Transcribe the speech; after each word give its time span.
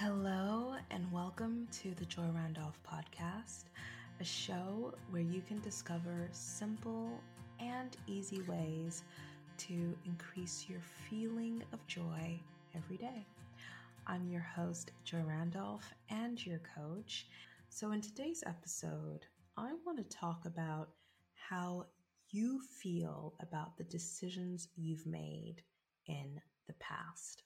Hello, 0.00 0.76
and 0.92 1.10
welcome 1.10 1.66
to 1.82 1.92
the 1.96 2.04
Joy 2.04 2.28
Randolph 2.32 2.78
podcast, 2.88 3.64
a 4.20 4.24
show 4.24 4.94
where 5.10 5.22
you 5.22 5.42
can 5.42 5.58
discover 5.58 6.28
simple 6.30 7.20
and 7.58 7.96
easy 8.06 8.40
ways 8.42 9.02
to 9.56 9.96
increase 10.06 10.66
your 10.68 10.78
feeling 11.10 11.64
of 11.72 11.84
joy 11.88 12.38
every 12.76 12.96
day. 12.96 13.26
I'm 14.06 14.28
your 14.28 14.40
host, 14.42 14.92
Joy 15.02 15.24
Randolph, 15.26 15.92
and 16.10 16.46
your 16.46 16.60
coach. 16.76 17.26
So, 17.68 17.90
in 17.90 18.00
today's 18.00 18.44
episode, 18.46 19.26
I 19.56 19.72
want 19.84 19.98
to 19.98 20.16
talk 20.16 20.44
about 20.46 20.90
how 21.34 21.86
you 22.30 22.60
feel 22.60 23.34
about 23.40 23.76
the 23.76 23.82
decisions 23.82 24.68
you've 24.76 25.06
made 25.06 25.64
in 26.06 26.40
the 26.68 26.74
past. 26.74 27.42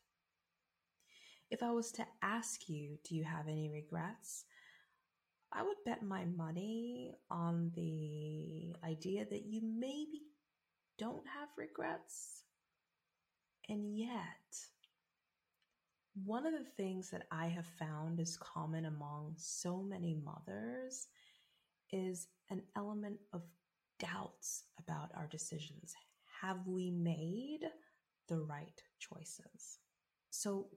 If 1.52 1.62
I 1.62 1.70
was 1.70 1.92
to 1.92 2.06
ask 2.22 2.66
you, 2.70 2.96
do 3.04 3.14
you 3.14 3.24
have 3.24 3.46
any 3.46 3.68
regrets? 3.68 4.46
I 5.52 5.62
would 5.62 5.76
bet 5.84 6.02
my 6.02 6.24
money 6.24 7.12
on 7.30 7.70
the 7.74 8.74
idea 8.82 9.26
that 9.28 9.44
you 9.44 9.60
maybe 9.62 10.22
don't 10.98 11.26
have 11.26 11.50
regrets. 11.58 12.44
And 13.68 13.94
yet, 13.94 14.56
one 16.24 16.46
of 16.46 16.54
the 16.54 16.70
things 16.78 17.10
that 17.10 17.26
I 17.30 17.48
have 17.48 17.66
found 17.66 18.18
is 18.18 18.38
common 18.38 18.86
among 18.86 19.34
so 19.36 19.82
many 19.82 20.14
mothers 20.24 21.08
is 21.90 22.28
an 22.48 22.62
element 22.76 23.18
of 23.34 23.42
doubts 23.98 24.64
about 24.78 25.10
our 25.14 25.26
decisions. 25.26 25.92
Have 26.40 26.66
we 26.66 26.90
made 26.90 27.66
the 28.26 28.40
right 28.40 28.80
choices? 28.98 29.80
So, 30.30 30.68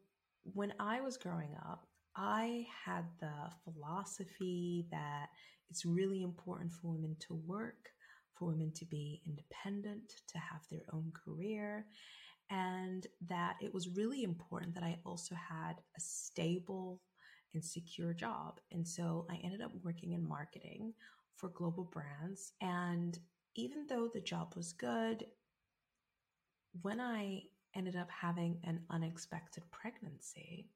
when 0.53 0.73
I 0.79 1.01
was 1.01 1.17
growing 1.17 1.55
up, 1.65 1.87
I 2.15 2.65
had 2.85 3.05
the 3.19 3.51
philosophy 3.63 4.87
that 4.91 5.27
it's 5.69 5.85
really 5.85 6.21
important 6.21 6.71
for 6.71 6.91
women 6.91 7.15
to 7.27 7.33
work, 7.33 7.89
for 8.35 8.49
women 8.49 8.71
to 8.75 8.85
be 8.85 9.21
independent, 9.25 10.13
to 10.27 10.37
have 10.37 10.61
their 10.69 10.83
own 10.93 11.11
career, 11.13 11.85
and 12.49 13.07
that 13.27 13.55
it 13.61 13.73
was 13.73 13.89
really 13.89 14.23
important 14.23 14.75
that 14.75 14.83
I 14.83 14.99
also 15.05 15.35
had 15.35 15.73
a 15.97 15.99
stable 15.99 17.01
and 17.53 17.63
secure 17.63 18.13
job. 18.13 18.59
And 18.71 18.87
so 18.87 19.25
I 19.29 19.39
ended 19.43 19.61
up 19.61 19.71
working 19.83 20.13
in 20.13 20.27
marketing 20.27 20.93
for 21.35 21.49
global 21.49 21.85
brands. 21.85 22.53
And 22.61 23.17
even 23.55 23.87
though 23.87 24.09
the 24.13 24.21
job 24.21 24.53
was 24.55 24.73
good, 24.73 25.25
when 26.81 26.99
I 26.99 27.43
ended 27.75 27.95
up 27.95 28.09
having 28.09 28.57
an 28.63 28.81
unexpected 28.89 29.63
pregnancy, 29.71 30.69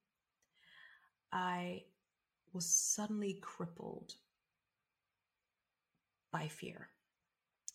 I 1.31 1.83
was 2.53 2.65
suddenly 2.65 3.39
crippled 3.41 4.15
by 6.31 6.47
fear. 6.47 6.89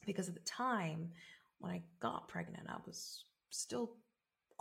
Because 0.06 0.28
at 0.28 0.34
the 0.34 0.40
time 0.40 1.10
when 1.58 1.72
I 1.72 1.82
got 2.00 2.28
pregnant, 2.28 2.68
I 2.68 2.76
was 2.86 3.24
still 3.50 3.96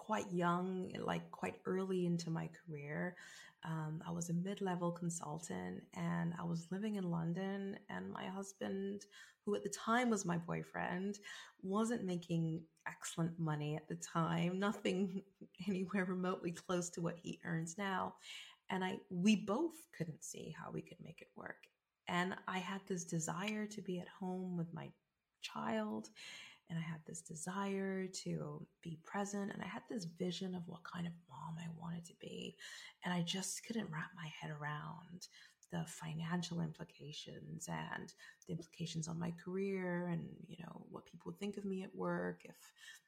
quite 0.05 0.31
young, 0.31 0.91
like 0.99 1.29
quite 1.31 1.55
early 1.65 2.05
into 2.05 2.29
my 2.29 2.49
career. 2.65 3.15
Um, 3.63 4.03
I 4.05 4.11
was 4.11 4.29
a 4.29 4.33
mid 4.33 4.59
level 4.59 4.91
consultant 4.91 5.83
and 5.93 6.33
I 6.37 6.43
was 6.43 6.67
living 6.71 6.95
in 6.95 7.09
London. 7.09 7.77
And 7.89 8.11
my 8.11 8.25
husband, 8.25 9.05
who 9.45 9.55
at 9.55 9.63
the 9.63 9.69
time 9.69 10.09
was 10.09 10.25
my 10.25 10.37
boyfriend, 10.37 11.19
wasn't 11.61 12.03
making 12.03 12.61
excellent 12.87 13.39
money 13.39 13.77
at 13.77 13.87
the 13.87 13.95
time, 13.95 14.59
nothing 14.67 15.23
anywhere 15.67 16.05
remotely 16.05 16.51
close 16.51 16.89
to 16.91 17.01
what 17.01 17.17
he 17.21 17.39
earns 17.45 17.77
now. 17.77 18.15
And 18.69 18.83
I, 18.83 18.97
we 19.09 19.35
both 19.38 19.75
couldn't 19.97 20.23
see 20.23 20.53
how 20.57 20.71
we 20.71 20.81
could 20.81 20.97
make 21.01 21.21
it 21.21 21.29
work. 21.35 21.67
And 22.09 22.35
I 22.47 22.57
had 22.57 22.81
this 22.88 23.05
desire 23.05 23.65
to 23.67 23.81
be 23.81 23.99
at 23.99 24.07
home 24.09 24.57
with 24.57 24.73
my 24.73 24.89
child 25.41 26.09
and 26.69 26.79
I 26.79 26.81
had 26.81 27.01
this 27.06 27.22
desire 27.22 28.07
to 28.24 28.66
be 28.81 28.97
present 29.03 29.51
and 29.51 29.62
I 29.62 29.68
had 29.68 29.84
this 29.90 30.06
vision 30.06 30.56
of 30.56 30.63
what 30.68 30.81
kind 30.84 31.06
of 31.06 31.13
mom 31.29 31.57
I 31.59 31.68
wanted 31.79 32.06
to 32.06 32.13
be 32.19 32.56
and 33.03 33.13
I 33.13 33.22
just 33.22 33.66
couldn't 33.66 33.91
wrap 33.91 34.12
my 34.16 34.29
head 34.40 34.51
around 34.51 35.28
the 35.72 35.84
financial 35.88 36.62
implications 36.62 37.68
and 37.68 38.13
the 38.47 38.53
implications 38.53 39.07
on 39.07 39.19
my 39.19 39.34
career 39.44 40.07
and 40.12 40.23
you 40.47 40.57
know 40.59 40.85
what 40.90 41.06
people 41.06 41.31
would 41.31 41.40
think 41.40 41.57
of 41.57 41.66
me 41.66 41.84
at 41.84 41.96
work 41.96 42.41
if 42.44 42.56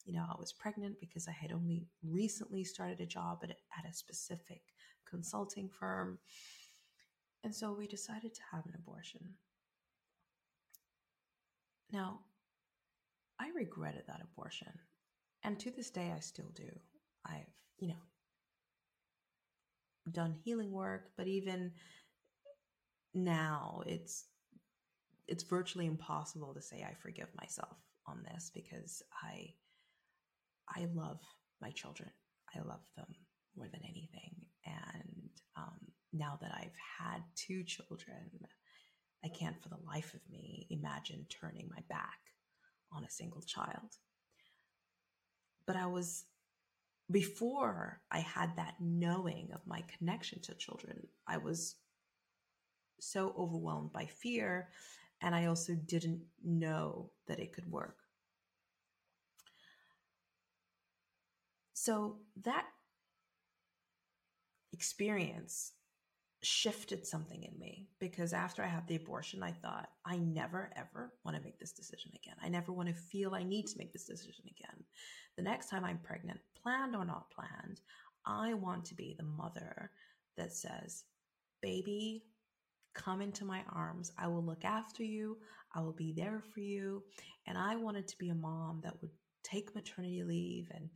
you 0.05 0.13
know 0.13 0.25
I 0.27 0.35
was 0.39 0.51
pregnant 0.51 0.99
because 0.99 1.27
I 1.27 1.31
had 1.31 1.51
only 1.51 1.85
recently 2.03 2.63
started 2.63 2.99
a 3.01 3.05
job 3.05 3.39
at, 3.43 3.51
at 3.51 3.89
a 3.89 3.93
specific 3.93 4.61
consulting 5.05 5.69
firm. 5.69 6.19
And 7.43 7.53
so 7.53 7.73
we 7.73 7.87
decided 7.87 8.33
to 8.33 8.41
have 8.51 8.65
an 8.65 8.73
abortion. 8.75 9.35
Now 11.91 12.21
I 13.39 13.49
regretted 13.55 14.03
that 14.07 14.21
abortion. 14.21 14.71
And 15.43 15.59
to 15.59 15.71
this 15.71 15.89
day, 15.89 16.11
I 16.15 16.19
still 16.19 16.51
do. 16.55 16.69
I've, 17.25 17.45
you 17.79 17.89
know, 17.89 17.95
done 20.11 20.35
healing 20.43 20.71
work, 20.71 21.11
but 21.17 21.27
even 21.27 21.71
now, 23.13 23.81
it's 23.85 24.25
it's 25.27 25.43
virtually 25.43 25.87
impossible 25.87 26.53
to 26.53 26.61
say 26.61 26.83
I 26.83 26.93
forgive 26.93 27.29
myself 27.39 27.77
on 28.07 28.23
this 28.23 28.51
because 28.53 29.01
I 29.23 29.53
I 30.69 30.87
love 30.93 31.19
my 31.61 31.71
children. 31.71 32.09
I 32.55 32.59
love 32.59 32.85
them 32.95 33.13
more 33.55 33.67
than 33.67 33.81
anything. 33.83 34.45
And 34.65 35.29
um, 35.57 35.79
now 36.13 36.37
that 36.41 36.51
I've 36.53 36.77
had 36.99 37.23
two 37.35 37.63
children, 37.63 38.29
I 39.23 39.29
can't 39.29 39.61
for 39.61 39.69
the 39.69 39.83
life 39.85 40.13
of 40.13 40.21
me 40.29 40.67
imagine 40.69 41.25
turning 41.29 41.69
my 41.69 41.81
back 41.89 42.19
on 42.95 43.03
a 43.03 43.09
single 43.09 43.41
child. 43.41 43.97
But 45.67 45.75
I 45.75 45.87
was, 45.87 46.25
before 47.11 48.01
I 48.11 48.19
had 48.19 48.55
that 48.55 48.75
knowing 48.79 49.49
of 49.53 49.65
my 49.65 49.83
connection 49.97 50.41
to 50.41 50.53
children, 50.53 51.07
I 51.27 51.37
was 51.37 51.75
so 52.99 53.33
overwhelmed 53.37 53.91
by 53.91 54.05
fear. 54.05 54.69
And 55.21 55.33
I 55.33 55.45
also 55.45 55.73
didn't 55.73 56.21
know 56.43 57.11
that 57.27 57.39
it 57.39 57.53
could 57.53 57.69
work. 57.71 57.97
So 61.73 62.17
that 62.43 62.65
experience 64.73 65.71
shifted 66.45 67.05
something 67.05 67.43
in 67.43 67.57
me 67.59 67.87
because 67.99 68.33
after 68.33 68.63
I 68.63 68.67
had 68.67 68.87
the 68.87 68.95
abortion, 68.95 69.43
I 69.43 69.51
thought, 69.51 69.89
I 70.05 70.17
never 70.17 70.71
ever 70.75 71.11
want 71.23 71.35
to 71.35 71.43
make 71.43 71.59
this 71.59 71.71
decision 71.71 72.11
again. 72.15 72.35
I 72.41 72.49
never 72.49 72.71
want 72.71 72.89
to 72.89 72.95
feel 72.95 73.33
I 73.33 73.43
need 73.43 73.67
to 73.67 73.77
make 73.77 73.91
this 73.91 74.05
decision 74.05 74.45
again. 74.45 74.83
The 75.37 75.43
next 75.43 75.69
time 75.69 75.83
I'm 75.83 75.99
pregnant, 75.99 76.39
planned 76.61 76.95
or 76.95 77.05
not 77.05 77.31
planned, 77.31 77.81
I 78.25 78.53
want 78.53 78.85
to 78.85 78.95
be 78.95 79.15
the 79.17 79.25
mother 79.25 79.91
that 80.37 80.53
says, 80.53 81.03
Baby, 81.61 82.23
come 82.93 83.21
into 83.21 83.45
my 83.45 83.61
arms. 83.73 84.11
I 84.17 84.27
will 84.27 84.43
look 84.43 84.63
after 84.63 85.03
you. 85.03 85.37
I 85.73 85.81
will 85.81 85.93
be 85.93 86.13
there 86.13 86.41
for 86.53 86.59
you. 86.59 87.03
And 87.47 87.57
I 87.57 87.75
wanted 87.75 88.07
to 88.07 88.17
be 88.17 88.29
a 88.29 88.35
mom 88.35 88.81
that 88.83 89.01
would 89.01 89.11
take 89.43 89.75
maternity 89.75 90.23
leave 90.23 90.67
and 90.73 90.89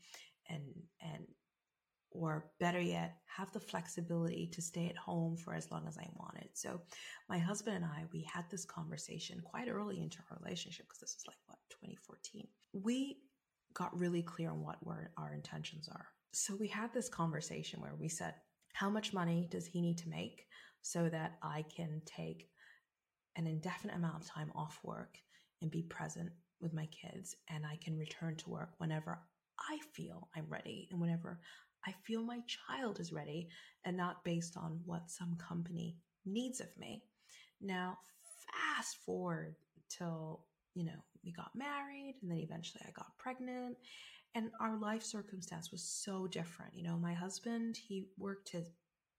or 2.20 2.52
better 2.60 2.82
yet, 2.82 3.16
have 3.26 3.52
the 3.54 3.60
flexibility 3.60 4.50
to 4.54 4.62
stay 4.62 4.88
at 4.88 4.98
home 4.98 5.38
for 5.38 5.54
as 5.54 5.72
long 5.72 5.88
as 5.88 5.98
I 5.98 6.08
wanted. 6.16 6.50
So, 6.54 6.82
my 7.30 7.38
husband 7.38 7.78
and 7.78 7.86
I, 7.86 8.04
we 8.12 8.28
had 8.32 8.46
this 8.50 8.66
conversation 8.66 9.42
quite 9.44 9.70
early 9.70 10.02
into 10.02 10.20
our 10.30 10.38
relationship 10.44 10.86
because 10.88 11.00
this 11.00 11.16
was 11.16 11.28
like 11.28 11.38
what 11.46 11.58
2014. 11.70 12.48
We 12.74 13.18
got 13.74 13.98
really 13.98 14.22
clear 14.22 14.50
on 14.50 14.62
what 14.62 14.86
were 14.86 15.12
our 15.18 15.34
intentions 15.34 15.88
are. 15.88 16.08
So, 16.34 16.56
we 16.56 16.68
had 16.68 16.94
this 16.94 17.10
conversation 17.10 17.82
where 17.82 17.96
we 17.96 18.10
said, 18.10 18.34
how 18.74 18.90
much 18.90 19.14
money 19.14 19.48
does 19.50 19.66
he 19.66 19.82
need 19.82 19.98
to 20.00 20.10
make 20.10 20.46
so 20.82 21.10
that 21.10 21.38
I 21.42 21.66
can 21.76 22.02
take 22.06 22.50
an 23.36 23.48
indefinite 23.48 23.96
amount 23.96 24.24
of 24.24 24.30
time 24.30 24.52
off 24.56 24.80
work 24.84 25.18
and 25.62 25.72
be 25.72 25.84
present 25.84 26.30
with 26.62 26.74
my 26.74 26.88
kids 26.88 27.36
and 27.50 27.66
I 27.66 27.78
can 27.84 27.98
return 27.98 28.36
to 28.38 28.50
work 28.50 28.72
whenever 28.78 29.20
I 29.60 29.80
feel 29.94 30.30
I'm 30.36 30.46
ready 30.50 30.88
and 30.92 31.00
whenever 31.00 31.40
I 31.86 31.94
feel 32.04 32.24
my 32.24 32.40
child 32.48 33.00
is 33.00 33.14
ready 33.14 33.50
and 33.86 33.96
not 33.96 34.24
based 34.24 34.58
on 34.58 34.82
what 34.86 35.10
some 35.10 35.36
company 35.38 35.98
needs 36.26 36.60
of 36.60 36.68
me. 36.78 37.04
Now, 37.62 37.98
fast 38.52 38.98
forward 39.06 39.56
till, 39.90 40.42
you 40.74 40.86
know, 40.86 41.04
we 41.24 41.32
got 41.32 41.52
married 41.56 42.16
and 42.22 42.32
then 42.32 42.40
eventually 42.40 42.84
I 42.88 42.92
got 42.92 43.18
pregnant 43.18 43.78
and 44.36 44.52
our 44.60 44.78
life 44.78 45.04
circumstance 45.04 45.72
was 45.72 45.84
so 45.84 46.28
different. 46.28 46.76
You 46.76 46.84
know, 46.84 46.98
my 46.98 47.14
husband, 47.14 47.78
he 47.78 48.06
worked 48.18 48.50
his 48.50 48.70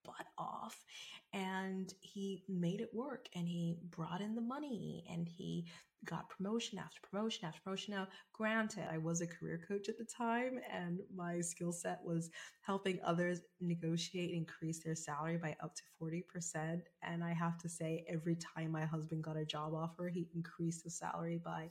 butt 0.04 0.26
off 0.38 0.84
and 1.32 1.94
he 2.00 2.42
made 2.48 2.80
it 2.80 2.90
work 2.92 3.28
and 3.34 3.46
he 3.48 3.76
brought 3.90 4.20
in 4.20 4.34
the 4.34 4.40
money 4.40 5.04
and 5.10 5.28
he 5.28 5.66
got 6.04 6.28
promotion 6.30 6.78
after 6.78 6.98
promotion 7.08 7.44
after 7.44 7.60
promotion. 7.62 7.94
Now, 7.94 8.08
granted, 8.32 8.84
I 8.90 8.98
was 8.98 9.20
a 9.20 9.26
career 9.26 9.60
coach 9.68 9.88
at 9.88 9.98
the 9.98 10.04
time, 10.04 10.58
and 10.72 11.00
my 11.14 11.40
skill 11.40 11.72
set 11.72 12.00
was 12.04 12.30
helping 12.62 12.98
others 13.04 13.40
negotiate 13.60 14.30
and 14.30 14.38
increase 14.38 14.82
their 14.82 14.94
salary 14.94 15.36
by 15.36 15.56
up 15.62 15.74
to 15.74 15.82
40%. 16.02 16.80
And 17.02 17.22
I 17.22 17.32
have 17.34 17.58
to 17.58 17.68
say, 17.68 18.04
every 18.08 18.36
time 18.36 18.70
my 18.70 18.84
husband 18.84 19.22
got 19.22 19.36
a 19.36 19.44
job 19.44 19.74
offer, 19.74 20.08
he 20.08 20.28
increased 20.34 20.84
the 20.84 20.90
salary 20.90 21.40
by 21.44 21.70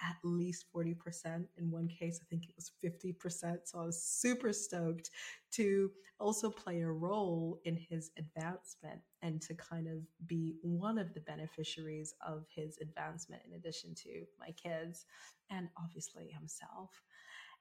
at 0.00 0.16
least 0.22 0.66
40%. 0.74 1.44
In 1.56 1.70
one 1.70 1.88
case, 1.88 2.20
I 2.22 2.26
think 2.28 2.44
it 2.48 2.54
was 2.56 2.72
50%. 2.84 3.58
So 3.64 3.80
I 3.80 3.84
was 3.84 4.02
super 4.02 4.52
stoked 4.52 5.10
to 5.52 5.90
also 6.20 6.50
play 6.50 6.80
a 6.80 6.90
role 6.90 7.60
in 7.64 7.76
his 7.76 8.10
advancement 8.18 9.00
and 9.22 9.40
to 9.42 9.54
kind 9.54 9.86
of 9.86 9.98
be 10.26 10.56
one 10.62 10.98
of 10.98 11.14
the 11.14 11.20
beneficiaries 11.20 12.14
of 12.26 12.44
his 12.54 12.78
advancement, 12.80 13.42
in 13.46 13.54
addition 13.54 13.94
to 13.94 14.24
my 14.38 14.50
kids 14.52 15.06
and 15.50 15.68
obviously 15.82 16.28
himself. 16.28 17.02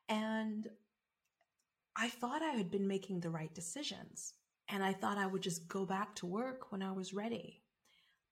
And 0.09 0.67
I 1.95 2.09
thought 2.09 2.41
I 2.41 2.51
had 2.51 2.69
been 2.69 2.87
making 2.87 3.19
the 3.19 3.29
right 3.29 3.53
decisions. 3.53 4.33
And 4.69 4.83
I 4.83 4.91
thought 4.91 5.17
I 5.17 5.27
would 5.27 5.41
just 5.41 5.67
go 5.69 5.85
back 5.85 6.13
to 6.15 6.25
work 6.25 6.71
when 6.71 6.83
I 6.83 6.91
was 6.91 7.13
ready. 7.13 7.61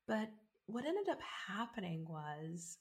But 0.06 0.30
what 0.66 0.86
ended 0.86 1.08
up 1.10 1.20
happening 1.48 2.06
was 2.08 2.78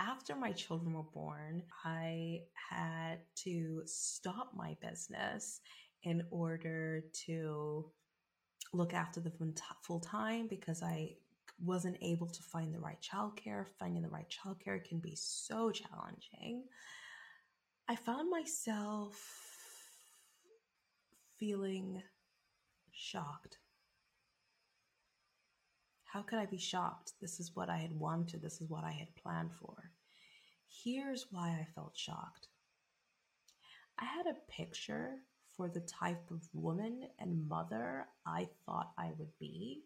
after 0.00 0.34
my 0.34 0.52
children 0.52 0.94
were 0.94 1.02
born, 1.02 1.62
I 1.84 2.40
had 2.54 3.18
to 3.44 3.82
stop 3.84 4.52
my 4.54 4.76
business 4.80 5.60
in 6.04 6.24
order 6.30 7.04
to 7.26 7.90
look 8.72 8.94
after 8.94 9.20
them 9.20 9.54
full 9.82 10.00
time 10.00 10.46
because 10.48 10.82
I 10.82 11.16
wasn't 11.62 11.98
able 12.00 12.28
to 12.28 12.42
find 12.42 12.74
the 12.74 12.80
right 12.80 13.00
childcare. 13.00 13.66
Finding 13.78 14.02
the 14.02 14.08
right 14.08 14.26
childcare 14.30 14.82
can 14.82 14.98
be 14.98 15.14
so 15.16 15.70
challenging. 15.70 16.64
I 17.88 17.96
found 17.96 18.30
myself 18.30 19.20
feeling 21.38 22.02
shocked. 22.92 23.58
How 26.12 26.22
could 26.22 26.40
I 26.40 26.46
be 26.46 26.58
shocked? 26.58 27.12
This 27.20 27.38
is 27.38 27.54
what 27.54 27.70
I 27.70 27.76
had 27.76 27.92
wanted. 27.92 28.42
This 28.42 28.60
is 28.60 28.68
what 28.68 28.82
I 28.82 28.90
had 28.90 29.14
planned 29.14 29.52
for. 29.52 29.92
Here's 30.68 31.26
why 31.30 31.50
I 31.50 31.68
felt 31.72 31.96
shocked. 31.96 32.48
I 33.96 34.06
had 34.06 34.26
a 34.26 34.52
picture 34.52 35.18
for 35.56 35.68
the 35.68 35.80
type 35.80 36.30
of 36.32 36.48
woman 36.52 37.04
and 37.20 37.48
mother 37.48 38.06
I 38.26 38.48
thought 38.66 38.90
I 38.98 39.12
would 39.18 39.38
be. 39.38 39.82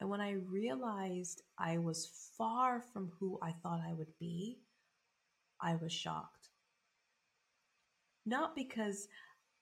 And 0.00 0.08
when 0.08 0.22
I 0.22 0.36
realized 0.48 1.42
I 1.58 1.76
was 1.76 2.32
far 2.38 2.80
from 2.80 3.12
who 3.20 3.38
I 3.42 3.52
thought 3.62 3.82
I 3.86 3.92
would 3.92 4.18
be, 4.18 4.60
I 5.60 5.74
was 5.74 5.92
shocked. 5.92 6.48
Not 8.24 8.56
because 8.56 9.06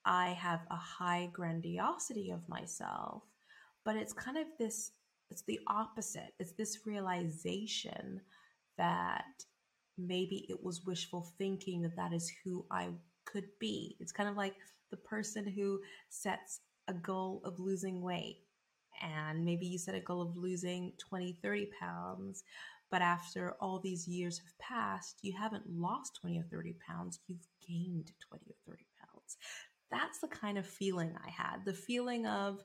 I 0.04 0.28
have 0.28 0.60
a 0.70 0.76
high 0.76 1.30
grandiosity 1.32 2.30
of 2.30 2.48
myself, 2.48 3.24
but 3.84 3.96
it's 3.96 4.12
kind 4.12 4.38
of 4.38 4.46
this 4.56 4.92
it's 5.30 5.42
the 5.42 5.60
opposite. 5.66 6.34
It's 6.38 6.52
this 6.52 6.86
realization 6.86 8.20
that 8.76 9.24
maybe 9.96 10.46
it 10.48 10.62
was 10.62 10.86
wishful 10.86 11.32
thinking 11.38 11.82
that 11.82 11.96
that 11.96 12.12
is 12.12 12.32
who 12.44 12.64
I 12.70 12.88
could 13.24 13.48
be. 13.58 13.96
It's 14.00 14.12
kind 14.12 14.28
of 14.28 14.36
like 14.36 14.54
the 14.90 14.96
person 14.96 15.46
who 15.46 15.80
sets 16.08 16.60
a 16.88 16.94
goal 16.94 17.42
of 17.44 17.58
losing 17.58 18.00
weight. 18.00 18.38
And 19.02 19.44
maybe 19.44 19.66
you 19.66 19.78
set 19.78 19.94
a 19.94 20.00
goal 20.00 20.22
of 20.22 20.36
losing 20.36 20.92
20, 20.98 21.38
30 21.40 21.70
pounds, 21.78 22.42
but 22.90 23.02
after 23.02 23.54
all 23.60 23.78
these 23.78 24.08
years 24.08 24.38
have 24.38 24.58
passed, 24.58 25.18
you 25.22 25.34
haven't 25.38 25.68
lost 25.68 26.18
20 26.20 26.40
or 26.40 26.44
30 26.50 26.74
pounds, 26.86 27.20
you've 27.26 27.46
gained 27.66 28.10
20 28.28 28.44
or 28.48 28.72
30 28.72 28.86
pounds. 28.98 29.36
That's 29.90 30.18
the 30.18 30.28
kind 30.28 30.58
of 30.58 30.66
feeling 30.66 31.14
I 31.24 31.30
had 31.30 31.64
the 31.64 31.74
feeling 31.74 32.26
of, 32.26 32.64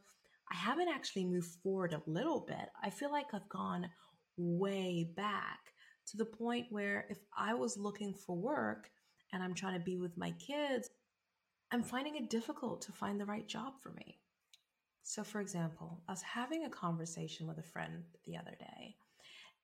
I 0.52 0.56
haven't 0.56 0.90
actually 0.90 1.26
moved 1.26 1.56
forward 1.64 1.94
a 1.94 2.10
little 2.10 2.42
bit. 2.48 2.70
I 2.82 2.90
feel 2.90 3.12
like 3.12 3.34
I've 3.34 3.50
gone 3.50 3.90
way 4.38 5.08
back 5.16 5.60
to 6.08 6.18
the 6.18 6.26
point 6.26 6.68
where 6.70 7.06
if 7.10 7.20
I 7.38 7.54
was 7.54 7.78
looking 7.78 8.14
for 8.14 8.36
work 8.36 8.90
and 9.32 9.42
I'm 9.42 9.54
trying 9.54 9.78
to 9.78 9.84
be 9.84 9.98
with 9.98 10.18
my 10.18 10.32
kids, 10.32 10.90
I'm 11.72 11.84
finding 11.84 12.16
it 12.16 12.30
difficult 12.30 12.82
to 12.84 12.92
find 12.92 13.20
the 13.20 13.26
right 13.26 13.48
job 13.48 13.74
for 13.82 13.92
me. 13.92 14.20
So, 15.04 15.24
for 15.24 15.42
example, 15.42 16.04
I 16.08 16.12
was 16.12 16.22
having 16.22 16.66
a 16.66 16.70
conversation 16.70 17.48
with 17.48 17.58
a 17.58 17.64
friend 17.64 18.04
the 18.26 18.38
other 18.38 18.56
day, 18.60 18.96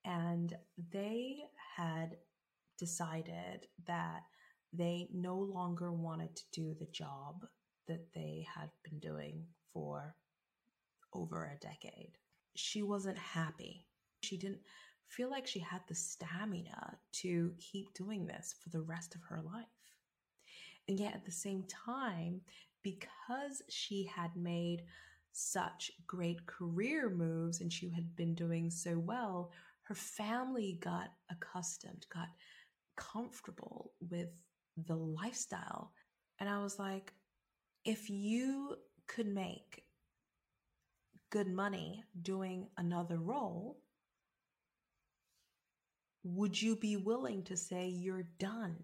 and 0.04 0.54
they 0.92 1.38
had 1.78 2.18
decided 2.78 3.68
that 3.88 4.22
they 4.74 5.08
no 5.14 5.38
longer 5.38 5.92
wanted 5.92 6.36
to 6.36 6.44
do 6.52 6.76
the 6.80 6.88
job 6.92 7.46
that 7.88 8.12
they 8.14 8.46
had 8.56 8.70
been 8.84 9.00
doing 9.00 9.46
for 9.74 10.16
over 11.14 11.46
a 11.46 11.60
decade. 11.60 12.18
She 12.56 12.82
wasn't 12.82 13.18
happy. 13.18 13.88
She 14.22 14.38
didn't 14.38 14.62
feel 15.08 15.30
like 15.30 15.48
she 15.48 15.60
had 15.60 15.82
the 15.88 15.96
stamina 15.96 16.98
to 17.12 17.54
keep 17.60 17.94
doing 17.94 18.28
this 18.28 18.56
for 18.62 18.70
the 18.70 18.82
rest 18.82 19.16
of 19.16 19.22
her 19.24 19.42
life. 19.42 19.66
And 20.88 21.00
yet, 21.00 21.14
at 21.14 21.26
the 21.26 21.32
same 21.32 21.64
time, 21.64 22.42
because 22.84 23.62
she 23.70 24.10
had 24.16 24.36
made 24.36 24.84
such 25.32 25.92
great 26.08 26.46
career 26.46 27.10
moves 27.10 27.62
and 27.62 27.72
she 27.72 27.90
had 27.90 28.16
been 28.16 28.36
doing 28.36 28.70
so 28.70 28.98
well, 28.98 29.52
her 29.84 29.96
family 29.96 30.80
got 30.82 31.10
accustomed, 31.32 32.06
got 32.14 32.28
comfortable 32.96 33.94
with 34.10 34.30
the 34.88 34.96
lifestyle. 34.96 35.92
And 36.40 36.50
I 36.50 36.62
was 36.62 36.80
like, 36.80 37.14
if 37.86 38.10
you 38.10 38.76
could 39.08 39.28
make 39.28 39.84
good 41.30 41.48
money 41.48 42.04
doing 42.22 42.68
another 42.78 43.18
role, 43.18 43.78
would 46.24 46.62
you 46.62 46.76
be 46.76 46.98
willing 46.98 47.44
to 47.44 47.56
say 47.56 47.88
you're 47.88 48.28
done 48.40 48.78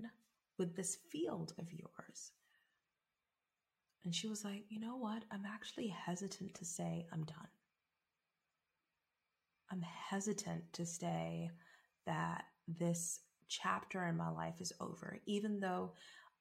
with 0.57 0.75
this 0.75 0.97
field 1.11 1.53
of 1.59 1.71
yours? 1.71 2.31
And 4.03 4.13
she 4.13 4.27
was 4.27 4.45
like, 4.45 4.63
You 4.69 4.79
know 4.79 4.97
what? 4.97 5.23
I'm 5.31 5.45
actually 5.45 5.87
hesitant 5.87 6.53
to 6.55 6.65
say 6.65 7.07
I'm 7.11 7.23
done. 7.23 7.47
I'm 9.71 9.81
hesitant 9.81 10.71
to 10.73 10.85
say 10.85 11.49
that 12.05 12.45
this 12.67 13.19
chapter 13.47 14.05
in 14.05 14.15
my 14.15 14.29
life 14.29 14.55
is 14.59 14.71
over, 14.79 15.19
even 15.25 15.59
though 15.59 15.93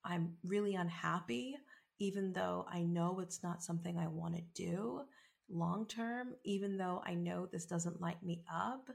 I'm 0.05 0.35
really 0.45 0.75
unhappy, 0.75 1.57
even 1.99 2.33
though 2.35 2.67
I 2.71 2.83
know 2.83 3.21
it's 3.21 3.43
not 3.43 3.63
something 3.63 3.99
I 3.99 4.09
want 4.09 4.37
to 4.37 4.43
do 4.55 5.03
long 5.51 5.87
term, 5.87 6.35
even 6.45 6.77
though 6.77 7.03
I 7.05 7.15
know 7.15 7.47
this 7.47 7.67
doesn't 7.67 8.01
light 8.01 8.23
me 8.23 8.45
up. 8.53 8.89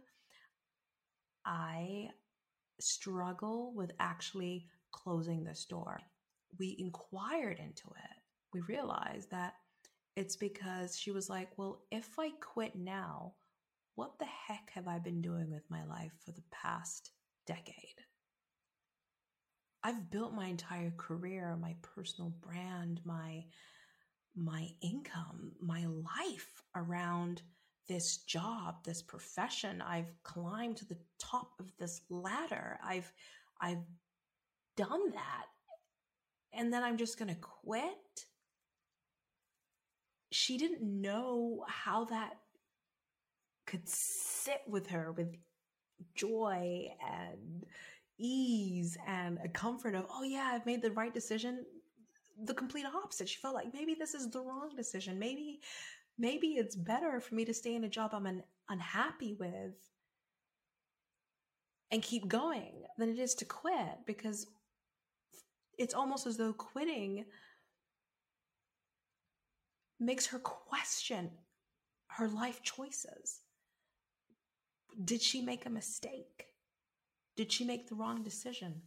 I 1.46 2.10
struggle 2.80 3.74
with 3.76 3.92
actually 4.00 4.68
closing 4.92 5.44
this 5.44 5.66
door. 5.66 6.00
We 6.58 6.76
inquired 6.80 7.60
into 7.60 7.88
it. 7.88 8.18
We 8.54 8.62
realized 8.62 9.32
that 9.32 9.54
it's 10.16 10.36
because 10.36 10.98
she 10.98 11.12
was 11.12 11.30
like, 11.30 11.58
Well, 11.58 11.84
if 11.92 12.18
I 12.20 12.32
quit 12.42 12.76
now, 12.76 13.34
what 13.96 14.18
the 14.20 14.26
heck 14.26 14.72
have 14.74 14.88
I 14.88 15.00
been 15.00 15.22
doing 15.22 15.52
with 15.52 15.64
my 15.70 15.86
life 15.86 16.14
for 16.26 16.32
the 16.32 16.44
past 16.52 17.12
decade? 17.46 17.76
I've 19.84 20.12
built 20.12 20.34
my 20.34 20.48
entire 20.48 20.92
career, 20.98 21.58
my 21.60 21.76
personal 21.82 22.32
brand, 22.42 23.00
my 23.06 23.46
my 24.44 24.70
income, 24.82 25.52
my 25.62 25.86
life 25.86 26.64
around 26.76 27.42
this 27.88 28.18
job, 28.18 28.84
this 28.84 29.02
profession. 29.02 29.82
I've 29.82 30.14
climbed 30.24 30.78
to 30.78 30.86
the 30.86 30.98
top 31.18 31.52
of 31.60 31.72
this 31.78 32.02
ladder. 32.10 32.80
I've 32.84 33.12
I've 33.62 33.84
done 34.78 35.12
that. 35.12 35.46
And 36.54 36.72
then 36.72 36.84
I'm 36.84 36.98
just 36.98 37.20
going 37.20 37.30
to 37.30 37.40
quit. 37.42 38.26
She 40.32 40.58
didn't 40.58 40.82
know 40.82 41.66
how 41.68 42.06
that 42.06 42.38
could 43.66 43.88
sit 43.88 44.62
with 44.68 44.88
her 44.88 45.12
with 45.12 45.36
joy 46.16 46.88
and 47.08 47.66
ease 48.18 48.98
and 49.08 49.40
a 49.44 49.50
comfort 49.50 49.96
of, 49.96 50.06
oh, 50.10 50.24
yeah, 50.24 50.52
I've 50.54 50.66
made 50.66 50.82
the 50.82 50.92
right 50.92 51.14
decision. 51.14 51.66
The 52.46 52.54
complete 52.54 52.86
opposite. 52.86 53.30
She 53.30 53.38
felt 53.38 53.56
like 53.56 53.74
maybe 53.74 53.96
this 53.96 54.14
is 54.14 54.30
the 54.30 54.42
wrong 54.42 54.76
decision. 54.76 55.20
Maybe 55.20 55.60
maybe 56.18 56.48
it's 56.50 56.76
better 56.76 57.20
for 57.20 57.36
me 57.36 57.46
to 57.46 57.54
stay 57.54 57.76
in 57.76 57.84
a 57.84 57.90
job 57.90 58.12
I'm 58.14 58.28
un- 58.28 58.44
unhappy 58.70 59.34
with 59.34 59.74
and 61.92 62.02
keep 62.02 62.28
going 62.28 62.84
than 62.98 63.10
it 63.10 63.20
is 63.20 63.34
to 63.36 63.46
quit 63.46 64.06
because 64.06 64.48
it's 65.78 65.94
almost 65.94 66.28
as 66.28 66.38
though 66.38 66.54
quitting 66.54 67.26
makes 70.00 70.28
her 70.28 70.40
question 70.40 71.32
her 72.08 72.28
life 72.28 72.62
choices. 72.64 73.42
Did 75.06 75.22
she 75.22 75.42
make 75.42 75.66
a 75.66 75.70
mistake? 75.70 76.48
Did 77.36 77.52
she 77.52 77.64
make 77.64 77.88
the 77.88 77.96
wrong 77.96 78.24
decision? 78.24 78.82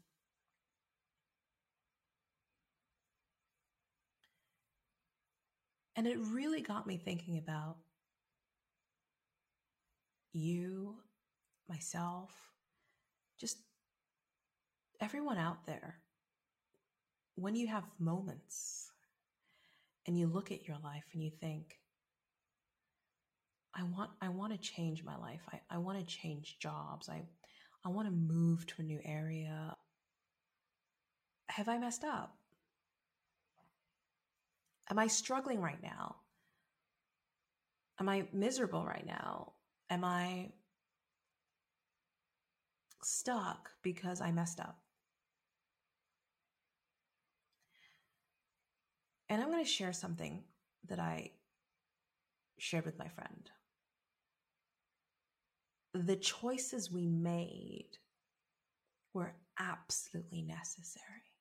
And 5.97 6.07
it 6.07 6.17
really 6.19 6.63
got 6.63 6.87
me 6.87 6.97
thinking 6.97 7.39
about 7.39 7.77
you, 10.33 10.97
myself, 11.69 12.31
just 13.39 13.59
everyone 15.01 15.39
out 15.39 15.67
there. 15.67 15.97
When 17.35 17.55
you 17.55 17.67
have 17.69 17.85
moments 17.99 18.91
and 20.07 20.19
you 20.19 20.27
look 20.27 20.51
at 20.51 20.67
your 20.67 20.79
life 20.83 21.05
and 21.13 21.23
you 21.23 21.31
think, 21.31 21.79
I 23.75 23.85
want 23.85 24.11
I 24.21 24.29
want 24.29 24.53
to 24.53 24.59
change 24.59 25.03
my 25.03 25.17
life. 25.17 25.41
I, 25.51 25.61
I 25.71 25.79
want 25.79 25.99
to 25.99 26.05
change 26.05 26.59
jobs. 26.61 27.09
I 27.09 27.23
I 27.85 27.89
want 27.89 28.07
to 28.07 28.13
move 28.13 28.67
to 28.67 28.75
a 28.79 28.85
new 28.85 29.01
area. 29.05 29.75
Have 31.49 31.69
I 31.69 31.79
messed 31.79 32.05
up? 32.05 32.37
Am 34.91 34.99
I 34.99 35.07
struggling 35.07 35.61
right 35.61 35.83
now? 35.83 36.17
Am 38.01 38.09
I 38.09 38.27
miserable 38.33 38.85
right 38.85 39.07
now? 39.07 39.53
Am 39.91 40.05
I 40.05 40.51
stuck 43.03 43.71
because 43.83 44.21
I 44.21 44.33
messed 44.33 44.61
up? 44.61 44.79
And 49.29 49.41
I'm 49.41 49.51
going 49.51 49.65
to 49.65 49.71
share 49.71 49.93
something 49.93 50.45
that 50.89 50.99
I 50.99 51.31
shared 52.59 52.85
with 52.85 52.99
my 52.99 53.09
friend. 53.09 53.51
The 55.95 56.17
choices 56.17 56.91
we 56.91 57.07
made 57.07 57.99
were 59.15 59.35
absolutely 59.59 60.43
necessary 60.43 61.32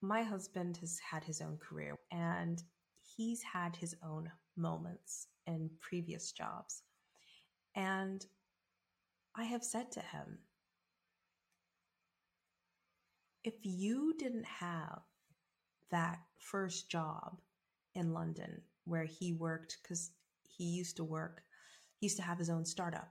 my 0.00 0.22
husband 0.22 0.76
has 0.78 0.98
had 0.98 1.24
his 1.24 1.40
own 1.40 1.56
career 1.56 1.96
and 2.10 2.62
he's 3.16 3.42
had 3.42 3.76
his 3.76 3.94
own 4.04 4.30
moments 4.56 5.28
in 5.46 5.70
previous 5.80 6.32
jobs. 6.32 6.82
And 7.74 8.24
I 9.34 9.44
have 9.44 9.64
said 9.64 9.92
to 9.92 10.00
him, 10.00 10.38
if 13.44 13.54
you 13.62 14.14
didn't 14.18 14.46
have 14.46 15.02
that 15.90 16.18
first 16.38 16.90
job 16.90 17.38
in 17.94 18.12
London 18.12 18.60
where 18.84 19.04
he 19.04 19.32
worked, 19.32 19.78
because 19.82 20.10
he 20.42 20.64
used 20.64 20.96
to 20.96 21.04
work, 21.04 21.42
he 21.96 22.06
used 22.06 22.16
to 22.16 22.22
have 22.22 22.38
his 22.38 22.50
own 22.50 22.64
startup. 22.64 23.08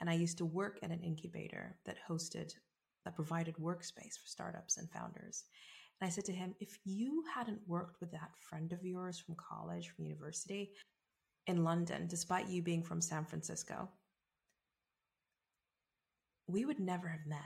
And 0.00 0.10
I 0.10 0.14
used 0.14 0.38
to 0.38 0.44
work 0.44 0.78
at 0.82 0.90
an 0.90 1.02
incubator 1.02 1.76
that 1.86 1.96
hosted, 2.08 2.52
that 3.04 3.16
provided 3.16 3.56
workspace 3.56 4.18
for 4.20 4.26
startups 4.26 4.76
and 4.76 4.90
founders. 4.90 5.44
And 6.00 6.08
I 6.08 6.10
said 6.10 6.24
to 6.26 6.32
him, 6.32 6.54
if 6.60 6.78
you 6.84 7.22
hadn't 7.34 7.60
worked 7.66 8.00
with 8.00 8.10
that 8.12 8.30
friend 8.40 8.72
of 8.72 8.84
yours 8.84 9.18
from 9.18 9.36
college, 9.36 9.90
from 9.90 10.04
university 10.04 10.72
in 11.46 11.64
London, 11.64 12.06
despite 12.06 12.48
you 12.48 12.62
being 12.62 12.82
from 12.82 13.00
San 13.00 13.24
Francisco, 13.24 13.88
we 16.46 16.64
would 16.64 16.80
never 16.80 17.08
have 17.08 17.26
met. 17.26 17.38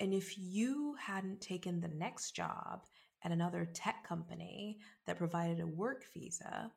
And 0.00 0.12
if 0.12 0.36
you 0.38 0.96
hadn't 1.00 1.40
taken 1.40 1.80
the 1.80 1.88
next 1.88 2.32
job 2.32 2.82
at 3.24 3.32
another 3.32 3.68
tech 3.72 4.06
company 4.06 4.78
that 5.06 5.18
provided 5.18 5.60
a 5.60 5.66
work 5.66 6.04
visa, 6.12 6.70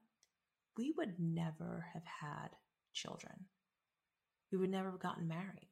we 0.78 0.94
would 0.98 1.16
never 1.20 1.86
have 1.94 2.06
had 2.06 2.50
children. 2.94 3.34
We 4.52 4.58
would 4.58 4.70
never 4.70 4.92
have 4.92 5.00
gotten 5.00 5.28
married 5.28 5.70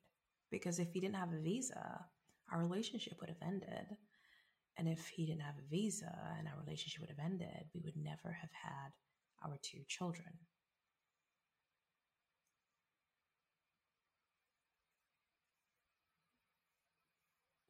because 0.52 0.80
if 0.80 0.92
he 0.92 1.00
didn't 1.00 1.16
have 1.16 1.32
a 1.32 1.40
visa, 1.40 2.06
our 2.52 2.60
relationship 2.60 3.20
would 3.20 3.30
have 3.30 3.42
ended. 3.48 3.98
And 4.78 4.88
if 4.90 5.08
he 5.08 5.26
didn't 5.26 5.42
have 5.42 5.56
a 5.58 5.70
visa 5.70 6.14
and 6.38 6.48
our 6.48 6.60
relationship 6.64 7.00
would 7.02 7.10
have 7.10 7.26
ended, 7.26 7.66
we 7.74 7.82
would 7.84 7.96
never 7.96 8.32
have 8.40 8.50
had 8.52 8.92
our 9.44 9.58
two 9.62 9.80
children. 9.88 10.34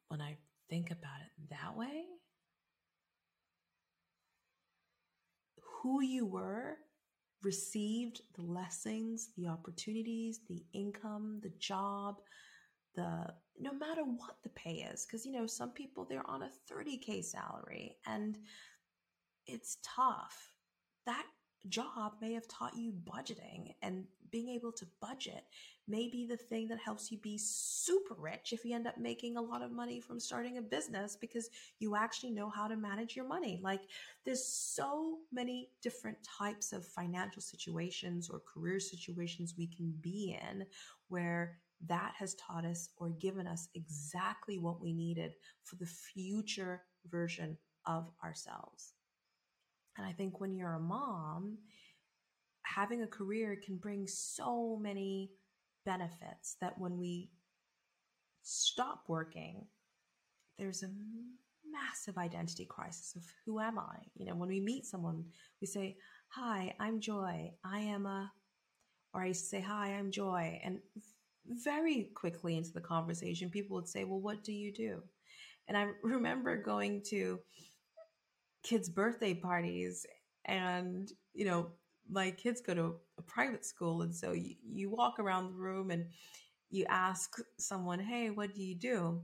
When 0.08 0.22
I 0.22 0.38
think 0.70 0.92
about 0.92 1.22
it 1.22 1.50
that 1.50 1.78
way, 1.78 2.06
who 5.82 6.02
you 6.02 6.26
were 6.26 6.78
received 7.44 8.22
the 8.36 8.42
blessings, 8.42 9.30
the 9.38 9.48
opportunities, 9.48 10.40
the 10.50 10.64
income, 10.74 11.40
the 11.44 11.52
job, 11.60 12.16
the 12.96 13.28
no 13.60 13.74
matter 13.74 14.04
what 14.04 14.38
the 14.44 14.50
pay 14.50 14.88
is 14.92 15.06
because 15.06 15.26
you 15.26 15.32
know 15.32 15.48
some 15.48 15.72
people 15.72 16.06
they're 16.06 16.30
on 16.30 16.44
a 16.44 16.50
30k 16.72 17.24
salary 17.24 17.98
and 18.06 18.38
it's 19.48 19.78
tough. 19.84 20.54
That 21.06 21.26
job 21.70 22.14
may 22.22 22.34
have 22.34 22.48
taught 22.48 22.76
you 22.76 22.92
budgeting 22.92 23.74
and 23.82 24.06
being 24.32 24.50
able 24.50 24.72
to 24.72 24.86
budget 25.02 25.46
may 25.88 26.10
be 26.10 26.26
the 26.26 26.38
thing 26.38 26.68
that 26.68 26.80
helps 26.80 27.12
you 27.12 27.18
be 27.20 27.38
super 27.38 28.16
rich 28.18 28.52
if 28.52 28.66
you 28.66 28.76
end 28.76 28.88
up 28.88 28.98
making 28.98 29.38
a 29.38 29.42
lot 29.42 29.62
of 29.62 29.72
money 29.72 30.00
from 30.00 30.20
starting 30.20 30.58
a 30.58 30.62
business 30.62 31.16
because 31.16 31.50
you 31.80 31.96
actually 31.96 32.32
know 32.32 32.50
how 32.50 32.68
to 32.68 32.76
manage 32.76 33.16
your 33.16 33.28
money. 33.28 33.60
Like 33.64 33.82
there's 34.26 34.46
so 34.46 35.18
many 35.32 35.70
different 35.82 36.18
types 36.24 36.74
of 36.74 36.86
financial 36.86 37.42
situations 37.42 38.30
or 38.30 38.42
career 38.42 38.80
situations 38.80 39.56
we 39.58 39.68
can 39.68 39.94
be 40.02 40.38
in 40.50 40.66
where 41.08 41.60
that 41.88 42.14
has 42.18 42.36
taught 42.36 42.66
us 42.66 42.90
or 42.98 43.10
given 43.10 43.48
us 43.48 43.68
exactly 43.76 44.58
what 44.58 44.82
we 44.82 44.94
needed 44.94 45.34
for 45.64 45.76
the 45.76 45.86
future 45.86 46.82
version 47.10 47.58
of 47.86 48.10
ourselves. 48.24 48.94
And 49.98 50.06
I 50.06 50.12
think 50.12 50.40
when 50.40 50.56
you're 50.56 50.74
a 50.74 50.80
mom, 50.80 51.58
having 52.64 53.04
a 53.04 53.08
career 53.08 53.58
can 53.64 53.78
bring 53.78 54.08
so 54.08 54.78
many 54.82 55.32
benefits 55.86 56.58
that 56.62 56.78
when 56.78 56.98
we 56.98 57.30
stop 58.42 59.04
working, 59.08 59.66
there's 60.58 60.84
a 60.84 60.90
massive 61.70 62.18
identity 62.18 62.66
crisis 62.66 63.14
of 63.16 63.24
who 63.46 63.60
am 63.60 63.78
I? 63.78 63.98
You 64.16 64.26
know, 64.26 64.36
when 64.36 64.50
we 64.50 64.60
meet 64.60 64.86
someone, 64.86 65.26
we 65.62 65.68
say, 65.68 65.98
Hi, 66.30 66.74
I'm 66.80 67.00
Joy. 67.00 67.52
I 67.64 67.80
am 67.80 68.06
a, 68.06 68.32
or 69.14 69.22
I 69.22 69.32
say, 69.32 69.62
Hi, 69.62 69.90
I'm 69.90 70.12
Joy. 70.12 70.60
And 70.64 70.80
very 71.48 72.10
quickly 72.16 72.58
into 72.58 72.72
the 72.72 72.82
conversation, 72.82 73.50
people 73.50 73.76
would 73.76 73.88
say, 73.90 74.04
Well, 74.04 74.20
what 74.20 74.44
do 74.44 74.54
you 74.54 74.74
do? 74.74 75.02
And 75.68 75.78
I 75.78 75.88
remember 76.04 76.58
going 76.62 77.02
to 77.10 77.40
kids' 78.64 78.90
birthday 78.90 79.34
parties, 79.34 80.06
and, 80.46 81.12
you 81.34 81.46
know, 81.46 81.72
my 82.10 82.32
kids 82.32 82.62
go 82.62 82.74
to 82.74 82.96
a 83.18 83.22
private 83.22 83.66
school. 83.66 84.02
And 84.04 84.16
so 84.16 84.32
you, 84.32 84.56
you 84.64 84.90
walk 84.90 85.20
around 85.20 85.48
the 85.48 85.58
room 85.60 85.90
and 85.92 86.06
you 86.70 86.86
ask 86.90 87.38
someone, 87.58 88.00
Hey, 88.00 88.30
what 88.30 88.54
do 88.54 88.62
you 88.62 88.76
do? 88.76 89.22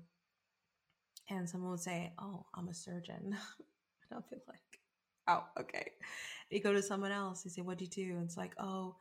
And 1.30 1.50
someone 1.50 1.72
would 1.72 1.80
say, 1.80 2.14
Oh, 2.20 2.46
I'm 2.56 2.70
a 2.70 2.74
surgeon. 2.74 3.20
and 3.26 3.36
I'll 4.12 4.26
be 4.30 4.38
like, 4.48 4.80
Oh, 5.28 5.44
okay. 5.60 5.92
You 6.50 6.62
go 6.62 6.74
to 6.74 6.82
someone 6.82 7.12
else, 7.12 7.46
you 7.46 7.52
say, 7.52 7.62
What 7.62 7.78
do 7.78 7.86
you 7.86 7.90
do? 7.92 8.16
And 8.18 8.24
it's 8.26 8.38
like, 8.38 8.54
Oh, 8.60 8.96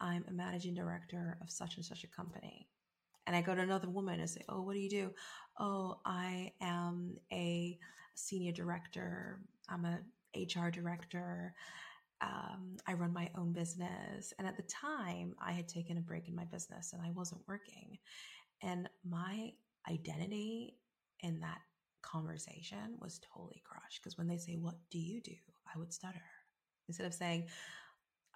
I'm 0.00 0.24
a 0.28 0.32
managing 0.32 0.74
director 0.74 1.38
of 1.42 1.50
such 1.50 1.76
and 1.76 1.84
such 1.84 2.04
a 2.04 2.08
company. 2.08 2.68
And 3.26 3.36
I 3.36 3.42
go 3.42 3.54
to 3.54 3.60
another 3.60 3.90
woman 3.90 4.20
and 4.20 4.30
say, 4.30 4.42
Oh, 4.48 4.62
what 4.62 4.74
do 4.74 4.80
you 4.80 4.88
do? 4.88 5.10
Oh, 5.58 6.00
I 6.04 6.52
am 6.60 7.16
a 7.32 7.78
senior 8.14 8.52
director. 8.52 9.40
I'm 9.68 9.84
a 9.84 9.98
HR 10.34 10.70
director. 10.70 11.54
Um, 12.20 12.76
I 12.86 12.94
run 12.94 13.12
my 13.12 13.30
own 13.36 13.52
business. 13.52 14.32
And 14.38 14.48
at 14.48 14.56
the 14.56 14.64
time, 14.64 15.34
I 15.40 15.52
had 15.52 15.68
taken 15.68 15.98
a 15.98 16.00
break 16.00 16.28
in 16.28 16.34
my 16.34 16.44
business 16.44 16.92
and 16.92 17.02
I 17.02 17.10
wasn't 17.10 17.42
working. 17.46 17.98
And 18.62 18.88
my 19.08 19.52
identity 19.88 20.76
in 21.20 21.40
that 21.40 21.60
conversation 22.02 22.96
was 23.00 23.20
totally 23.32 23.62
crushed 23.64 24.00
because 24.02 24.16
when 24.16 24.26
they 24.26 24.38
say, 24.38 24.54
What 24.54 24.76
do 24.90 24.98
you 24.98 25.20
do? 25.20 25.34
I 25.74 25.78
would 25.78 25.92
stutter. 25.92 26.22
Instead 26.88 27.06
of 27.06 27.14
saying, 27.14 27.46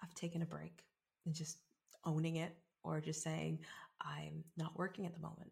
I've 0.03 0.13
taken 0.13 0.41
a 0.43 0.45
break 0.45 0.83
and 1.25 1.33
just 1.33 1.57
owning 2.05 2.37
it 2.37 2.55
or 2.83 2.99
just 3.01 3.23
saying, 3.23 3.59
I'm 4.01 4.43
not 4.57 4.77
working 4.77 5.05
at 5.05 5.13
the 5.13 5.19
moment. 5.19 5.51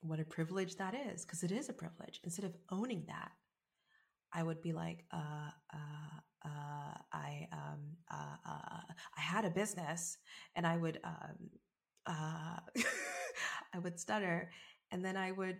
What 0.00 0.20
a 0.20 0.24
privilege 0.24 0.76
that 0.76 0.94
is, 0.94 1.24
because 1.24 1.42
it 1.42 1.52
is 1.52 1.68
a 1.68 1.72
privilege. 1.72 2.20
Instead 2.24 2.44
of 2.44 2.54
owning 2.70 3.04
that, 3.08 3.32
I 4.32 4.42
would 4.42 4.60
be 4.60 4.72
like, 4.72 5.04
uh, 5.12 5.50
uh, 5.72 6.20
uh, 6.44 6.98
I, 7.12 7.48
um, 7.52 7.80
uh, 8.10 8.36
uh, 8.48 8.80
I 9.16 9.20
had 9.20 9.44
a 9.44 9.50
business, 9.50 10.18
and 10.54 10.66
I 10.66 10.76
would, 10.76 11.00
um, 11.04 11.50
uh, 12.06 12.58
I 13.74 13.78
would 13.82 13.98
stutter, 13.98 14.50
and 14.90 15.04
then 15.04 15.16
I 15.16 15.32
would 15.32 15.58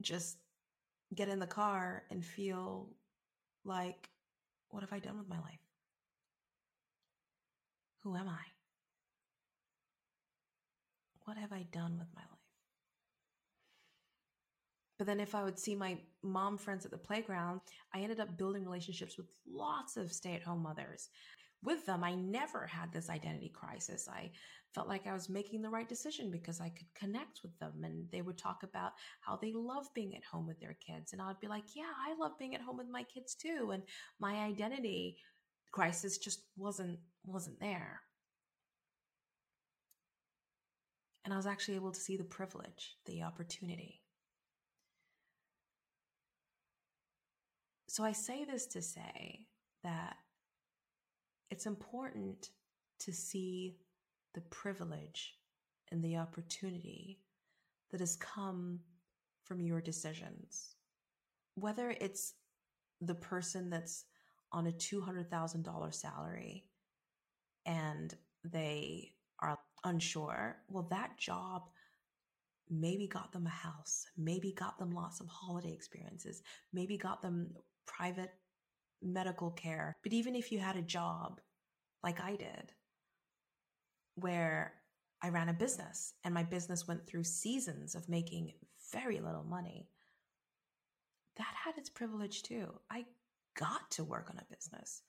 just 0.00 0.38
get 1.14 1.28
in 1.28 1.38
the 1.38 1.46
car 1.46 2.04
and 2.10 2.24
feel 2.24 2.88
like 3.64 4.08
what 4.70 4.82
have 4.82 4.92
I 4.92 4.98
done 4.98 5.18
with 5.18 5.28
my 5.28 5.38
life? 5.38 5.61
Who 8.02 8.16
am 8.16 8.28
I? 8.28 8.44
What 11.24 11.36
have 11.36 11.52
I 11.52 11.64
done 11.70 11.98
with 11.98 12.08
my 12.14 12.22
life? 12.22 12.38
But 14.98 15.06
then, 15.06 15.20
if 15.20 15.34
I 15.34 15.42
would 15.42 15.58
see 15.58 15.74
my 15.74 15.98
mom 16.22 16.58
friends 16.58 16.84
at 16.84 16.90
the 16.90 16.98
playground, 16.98 17.60
I 17.94 18.00
ended 18.00 18.20
up 18.20 18.36
building 18.36 18.64
relationships 18.64 19.16
with 19.16 19.26
lots 19.48 19.96
of 19.96 20.12
stay 20.12 20.34
at 20.34 20.42
home 20.42 20.62
mothers. 20.62 21.08
With 21.64 21.86
them, 21.86 22.02
I 22.02 22.14
never 22.14 22.66
had 22.66 22.92
this 22.92 23.08
identity 23.08 23.48
crisis. 23.54 24.08
I 24.08 24.32
felt 24.74 24.88
like 24.88 25.06
I 25.06 25.12
was 25.12 25.28
making 25.28 25.62
the 25.62 25.70
right 25.70 25.88
decision 25.88 26.30
because 26.30 26.60
I 26.60 26.70
could 26.70 26.92
connect 26.94 27.40
with 27.42 27.56
them 27.58 27.84
and 27.84 28.10
they 28.10 28.22
would 28.22 28.38
talk 28.38 28.62
about 28.62 28.92
how 29.20 29.36
they 29.36 29.52
love 29.52 29.86
being 29.94 30.16
at 30.16 30.24
home 30.24 30.46
with 30.46 30.58
their 30.58 30.76
kids. 30.84 31.12
And 31.12 31.22
I'd 31.22 31.40
be 31.40 31.46
like, 31.46 31.64
yeah, 31.76 31.92
I 32.04 32.14
love 32.18 32.38
being 32.38 32.54
at 32.54 32.62
home 32.62 32.78
with 32.78 32.88
my 32.90 33.04
kids 33.04 33.34
too. 33.34 33.70
And 33.72 33.82
my 34.18 34.34
identity 34.36 35.18
crisis 35.72 36.18
just 36.18 36.42
wasn't 36.56 36.98
wasn't 37.24 37.58
there. 37.60 38.00
And 41.24 41.32
I 41.32 41.36
was 41.36 41.46
actually 41.46 41.76
able 41.76 41.92
to 41.92 42.00
see 42.00 42.16
the 42.16 42.24
privilege, 42.24 42.96
the 43.06 43.22
opportunity. 43.22 44.00
So 47.88 48.04
I 48.04 48.12
say 48.12 48.44
this 48.44 48.66
to 48.68 48.82
say 48.82 49.46
that 49.84 50.16
it's 51.50 51.66
important 51.66 52.50
to 53.00 53.12
see 53.12 53.76
the 54.34 54.40
privilege 54.40 55.34
and 55.90 56.02
the 56.02 56.16
opportunity 56.16 57.20
that 57.90 58.00
has 58.00 58.16
come 58.16 58.80
from 59.44 59.60
your 59.60 59.80
decisions. 59.80 60.76
Whether 61.54 61.90
it's 62.00 62.34
the 63.02 63.14
person 63.14 63.68
that's 63.68 64.06
on 64.52 64.66
a 64.66 64.72
$200,000 64.72 65.94
salary 65.94 66.64
and 67.66 68.14
they 68.44 69.12
are 69.40 69.58
unsure, 69.84 70.56
well, 70.68 70.86
that 70.90 71.18
job 71.18 71.62
maybe 72.70 73.06
got 73.06 73.32
them 73.32 73.46
a 73.46 73.50
house, 73.50 74.06
maybe 74.16 74.52
got 74.52 74.78
them 74.78 74.92
lots 74.92 75.20
of 75.20 75.26
holiday 75.28 75.72
experiences, 75.72 76.42
maybe 76.72 76.96
got 76.96 77.22
them 77.22 77.54
private 77.86 78.32
medical 79.02 79.50
care. 79.50 79.96
But 80.02 80.12
even 80.12 80.34
if 80.34 80.52
you 80.52 80.58
had 80.58 80.76
a 80.76 80.82
job 80.82 81.40
like 82.02 82.20
I 82.20 82.36
did, 82.36 82.72
where 84.16 84.74
I 85.22 85.28
ran 85.28 85.48
a 85.48 85.54
business 85.54 86.14
and 86.24 86.34
my 86.34 86.42
business 86.42 86.86
went 86.86 87.06
through 87.06 87.24
seasons 87.24 87.94
of 87.94 88.08
making 88.08 88.52
very 88.92 89.20
little 89.20 89.44
money, 89.44 89.88
that 91.36 91.54
had 91.64 91.78
its 91.78 91.88
privilege 91.88 92.42
too. 92.42 92.68
I 92.90 93.04
got 93.56 93.90
to 93.92 94.04
work 94.04 94.28
on 94.30 94.38
a 94.38 94.54
business. 94.54 95.02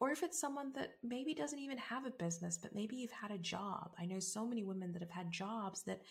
Or 0.00 0.10
if 0.10 0.22
it's 0.22 0.40
someone 0.40 0.72
that 0.74 0.92
maybe 1.02 1.34
doesn't 1.34 1.58
even 1.58 1.78
have 1.78 2.06
a 2.06 2.10
business, 2.10 2.56
but 2.56 2.74
maybe 2.74 2.96
you've 2.96 3.10
had 3.10 3.32
a 3.32 3.38
job. 3.38 3.92
I 3.98 4.06
know 4.06 4.20
so 4.20 4.46
many 4.46 4.62
women 4.62 4.92
that 4.92 5.02
have 5.02 5.10
had 5.10 5.32
jobs 5.32 5.82
that 5.82 6.02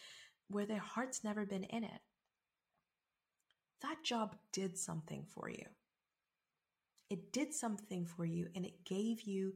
where 0.50 0.66
their 0.66 0.80
heart's 0.80 1.24
never 1.24 1.46
been 1.46 1.64
in 1.64 1.84
it. 1.84 2.02
That 3.82 4.04
job 4.04 4.36
did 4.52 4.78
something 4.78 5.26
for 5.26 5.50
you. 5.50 5.66
It 7.10 7.32
did 7.32 7.54
something 7.54 8.06
for 8.06 8.26
you 8.26 8.48
and 8.56 8.66
it 8.66 8.84
gave 8.84 9.22
you 9.22 9.54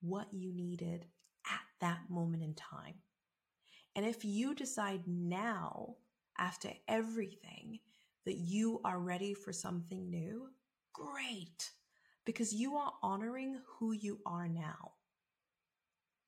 what 0.00 0.28
you 0.32 0.52
needed 0.52 1.04
at 1.46 1.60
that 1.80 2.08
moment 2.08 2.42
in 2.42 2.54
time. 2.54 2.94
And 3.96 4.06
if 4.06 4.24
you 4.24 4.54
decide 4.54 5.02
now, 5.06 5.96
after 6.38 6.70
everything, 6.88 7.78
that 8.24 8.36
you 8.36 8.80
are 8.84 8.98
ready 8.98 9.34
for 9.34 9.52
something 9.52 10.10
new, 10.10 10.48
great, 10.92 11.70
because 12.24 12.52
you 12.52 12.76
are 12.76 12.92
honoring 13.02 13.60
who 13.66 13.92
you 13.92 14.18
are 14.26 14.48
now. 14.48 14.92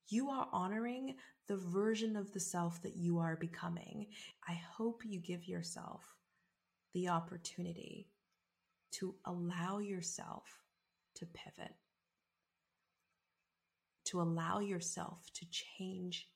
You 0.09 0.29
are 0.29 0.47
honoring 0.53 1.15
the 1.47 1.57
version 1.57 2.15
of 2.15 2.31
the 2.31 2.39
self 2.39 2.81
that 2.83 2.95
you 2.95 3.19
are 3.19 3.35
becoming. 3.35 4.07
I 4.47 4.53
hope 4.53 5.01
you 5.05 5.19
give 5.19 5.47
yourself 5.47 6.15
the 6.93 7.09
opportunity 7.09 8.07
to 8.93 9.15
allow 9.25 9.79
yourself 9.79 10.63
to 11.15 11.25
pivot 11.25 11.73
to 14.07 14.21
allow 14.21 14.59
yourself 14.59 15.25
to 15.33 15.45
change 15.51 16.29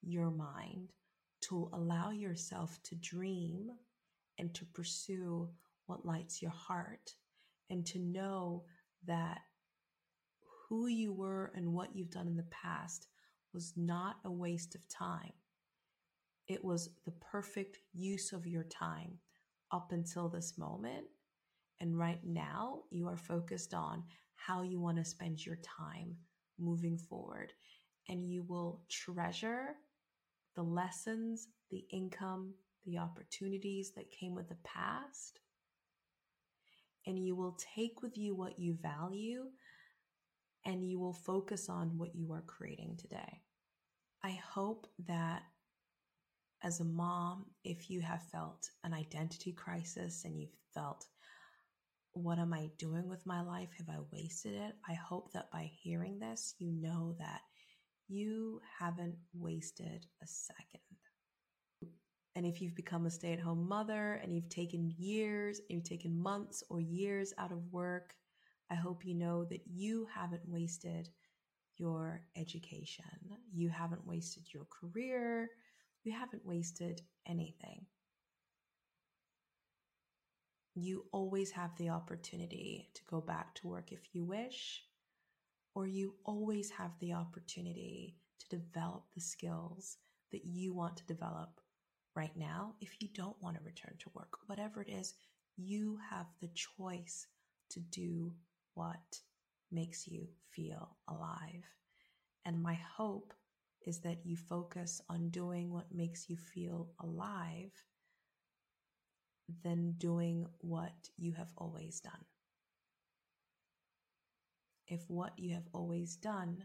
your 0.00 0.30
mind, 0.30 0.92
to 1.42 1.68
allow 1.74 2.10
yourself 2.10 2.78
to 2.82 2.94
dream 2.94 3.70
and 4.38 4.54
to 4.54 4.64
pursue 4.64 5.46
what 5.86 6.06
lights 6.06 6.40
your 6.40 6.52
heart, 6.52 7.12
and 7.68 7.84
to 7.84 7.98
know 7.98 8.64
that 9.06 9.40
who 10.68 10.86
you 10.86 11.12
were 11.12 11.52
and 11.54 11.72
what 11.72 11.94
you've 11.94 12.10
done 12.10 12.26
in 12.26 12.36
the 12.36 12.44
past 12.44 13.08
was 13.52 13.74
not 13.76 14.16
a 14.24 14.30
waste 14.30 14.74
of 14.74 14.88
time. 14.88 15.32
It 16.48 16.64
was 16.64 16.90
the 17.04 17.12
perfect 17.12 17.78
use 17.92 18.32
of 18.32 18.46
your 18.46 18.64
time 18.64 19.18
up 19.70 19.92
until 19.92 20.28
this 20.28 20.56
moment. 20.58 21.06
And 21.80 21.98
right 21.98 22.20
now, 22.24 22.82
you 22.90 23.08
are 23.08 23.16
focused 23.16 23.74
on 23.74 24.04
how 24.36 24.62
you 24.62 24.80
want 24.80 24.98
to 24.98 25.04
spend 25.04 25.44
your 25.44 25.56
time 25.56 26.16
moving 26.58 26.96
forward. 26.96 27.52
And 28.08 28.28
you 28.28 28.42
will 28.42 28.82
treasure 28.88 29.76
the 30.54 30.62
lessons, 30.62 31.48
the 31.70 31.84
income, 31.90 32.54
the 32.84 32.98
opportunities 32.98 33.92
that 33.96 34.10
came 34.10 34.34
with 34.34 34.48
the 34.48 34.58
past. 34.64 35.40
And 37.06 37.18
you 37.18 37.34
will 37.34 37.56
take 37.74 38.02
with 38.02 38.16
you 38.16 38.34
what 38.34 38.58
you 38.58 38.78
value 38.80 39.46
and 40.64 40.88
you 40.88 40.98
will 41.00 41.12
focus 41.12 41.68
on 41.68 41.98
what 41.98 42.14
you 42.14 42.32
are 42.32 42.44
creating 42.46 42.96
today. 42.96 43.42
I 44.22 44.38
hope 44.54 44.86
that 45.06 45.42
as 46.62 46.78
a 46.78 46.84
mom, 46.84 47.46
if 47.64 47.90
you 47.90 48.00
have 48.02 48.22
felt 48.30 48.70
an 48.84 48.94
identity 48.94 49.52
crisis 49.52 50.24
and 50.24 50.38
you've 50.38 50.56
felt 50.72 51.06
what 52.14 52.38
am 52.38 52.52
I 52.52 52.68
doing 52.78 53.08
with 53.08 53.24
my 53.26 53.42
life? 53.42 53.70
Have 53.78 53.88
I 53.88 53.98
wasted 54.12 54.52
it? 54.52 54.74
I 54.88 54.92
hope 54.92 55.32
that 55.32 55.50
by 55.50 55.70
hearing 55.82 56.18
this, 56.18 56.54
you 56.58 56.70
know 56.70 57.16
that 57.18 57.40
you 58.06 58.60
haven't 58.78 59.16
wasted 59.32 60.06
a 60.22 60.26
second. 60.26 60.80
And 62.34 62.46
if 62.46 62.62
you've 62.62 62.74
become 62.74 63.06
a 63.06 63.10
stay 63.10 63.32
at 63.32 63.40
home 63.40 63.68
mother 63.68 64.20
and 64.22 64.34
you've 64.34 64.48
taken 64.48 64.94
years, 64.96 65.60
you've 65.68 65.84
taken 65.84 66.18
months 66.18 66.62
or 66.70 66.80
years 66.80 67.34
out 67.36 67.52
of 67.52 67.72
work, 67.72 68.14
I 68.70 68.74
hope 68.74 69.04
you 69.04 69.14
know 69.14 69.44
that 69.44 69.60
you 69.66 70.06
haven't 70.14 70.42
wasted 70.46 71.10
your 71.76 72.22
education. 72.36 73.04
You 73.52 73.68
haven't 73.68 74.06
wasted 74.06 74.44
your 74.52 74.66
career. 74.70 75.50
You 76.04 76.12
haven't 76.12 76.46
wasted 76.46 77.02
anything 77.26 77.86
you 80.74 81.04
always 81.12 81.50
have 81.50 81.76
the 81.76 81.90
opportunity 81.90 82.88
to 82.94 83.02
go 83.04 83.20
back 83.20 83.54
to 83.54 83.68
work 83.68 83.92
if 83.92 84.14
you 84.14 84.24
wish, 84.24 84.82
or 85.74 85.86
you 85.86 86.14
always 86.24 86.70
have 86.70 86.92
the 87.00 87.12
opportunity 87.12 88.16
to 88.38 88.56
develop 88.56 89.04
the 89.14 89.20
skills 89.20 89.98
that 90.30 90.44
you 90.44 90.72
want 90.72 90.96
to 90.96 91.06
develop 91.06 91.60
right 92.14 92.36
now 92.36 92.74
if 92.80 92.96
you 93.00 93.08
don't 93.14 93.40
want 93.42 93.56
to 93.56 93.64
return 93.64 93.94
to 93.98 94.10
work. 94.14 94.38
Whatever 94.46 94.82
it 94.82 94.88
is, 94.88 95.14
you 95.56 95.98
have 96.10 96.26
the 96.40 96.50
choice 96.54 97.26
to 97.70 97.80
do 97.80 98.32
what 98.74 99.20
makes 99.70 100.06
you 100.06 100.28
feel 100.50 100.96
alive. 101.08 101.64
And 102.44 102.62
my 102.62 102.74
hope 102.96 103.32
is 103.86 104.00
that 104.00 104.24
you 104.24 104.36
focus 104.36 105.00
on 105.08 105.30
doing 105.30 105.72
what 105.72 105.94
makes 105.94 106.28
you 106.28 106.36
feel 106.36 106.90
alive 107.00 107.72
than 109.62 109.92
doing 109.98 110.46
what 110.60 111.10
you 111.16 111.32
have 111.32 111.52
always 111.56 112.00
done. 112.00 112.24
If 114.86 115.08
what 115.08 115.38
you 115.38 115.54
have 115.54 115.68
always 115.72 116.16
done 116.16 116.64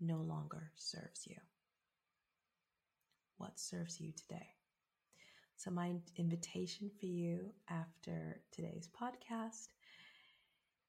no 0.00 0.18
longer 0.18 0.70
serves 0.76 1.26
you, 1.26 1.36
what 3.38 3.58
serves 3.58 4.00
you 4.00 4.12
today? 4.12 4.48
So, 5.62 5.70
my 5.70 5.94
invitation 6.16 6.90
for 6.98 7.06
you 7.06 7.52
after 7.68 8.40
today's 8.50 8.88
podcast 9.00 9.68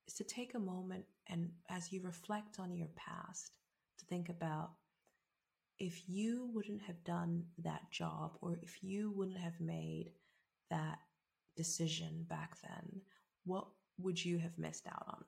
is 0.08 0.16
to 0.16 0.24
take 0.24 0.56
a 0.56 0.60
moment 0.60 1.06
and 1.28 1.52
as 1.70 1.92
you 1.92 2.02
reflect 2.02 2.60
on 2.60 2.76
your 2.76 2.88
past, 2.96 3.58
to 4.00 4.06
think 4.06 4.30
about 4.30 4.72
if 5.78 6.10
you 6.10 6.50
wouldn't 6.56 6.82
have 6.82 7.04
done 7.04 7.44
that 7.60 7.92
job 7.92 8.32
or 8.42 8.58
if 8.64 8.84
you 8.84 9.12
wouldn't 9.12 9.38
have 9.38 9.60
made 9.60 10.10
that 10.72 10.98
decision 11.56 12.26
back 12.28 12.58
then, 12.64 13.00
what 13.46 13.68
would 14.00 14.26
you 14.26 14.40
have 14.40 14.58
missed 14.58 14.88
out 14.88 15.06
on? 15.08 15.24